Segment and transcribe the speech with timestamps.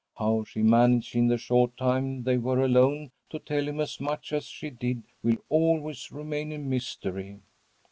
[0.17, 4.33] How she managed in the short time they were alone to tell him as much
[4.33, 7.39] as she did will always remain a mystery.